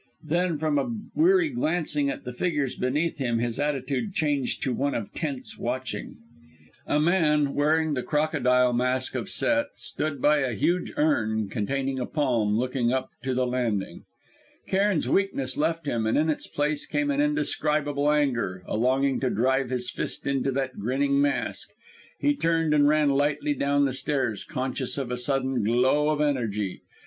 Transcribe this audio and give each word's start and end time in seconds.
Then, 0.23 0.57
from 0.57 0.79
a 0.79 0.91
weary 1.13 1.49
glancing 1.49 2.09
at 2.09 2.23
the 2.23 2.33
figures 2.33 2.75
beneath 2.75 3.19
him, 3.19 3.37
his 3.37 3.59
attitude 3.59 4.15
changed 4.15 4.63
to 4.63 4.73
one 4.73 4.95
of 4.95 5.13
tense 5.13 5.59
watching. 5.59 6.15
A 6.87 6.99
man, 6.99 7.53
wearing 7.53 7.93
the 7.93 8.01
crocodile 8.01 8.73
mask 8.73 9.13
of 9.13 9.29
Set, 9.29 9.67
stood 9.75 10.19
by 10.19 10.37
a 10.39 10.55
huge 10.55 10.91
urn 10.97 11.49
containing 11.49 11.99
a 11.99 12.07
palm, 12.07 12.57
looking 12.57 12.91
up 12.91 13.11
to 13.25 13.35
the 13.35 13.45
landing! 13.45 14.05
Cairn's 14.67 15.07
weakness 15.07 15.55
left 15.55 15.85
him, 15.85 16.07
and 16.07 16.17
in 16.17 16.31
its 16.31 16.47
place 16.47 16.87
came 16.87 17.11
an 17.11 17.21
indescribable 17.21 18.09
anger, 18.11 18.63
a 18.65 18.75
longing 18.75 19.19
to 19.19 19.29
drive 19.29 19.69
his 19.69 19.91
fist 19.91 20.25
into 20.25 20.51
that 20.51 20.79
grinning 20.79 21.21
mask. 21.21 21.69
He 22.19 22.35
turned 22.35 22.73
and 22.73 22.87
ran 22.87 23.11
lightly 23.11 23.53
down 23.53 23.85
the 23.85 23.93
stairs, 23.93 24.43
conscious 24.43 24.97
of 24.97 25.11
a 25.11 25.15
sudden 25.17 25.63
glow 25.63 26.09
of 26.09 26.21
energy. 26.21 26.81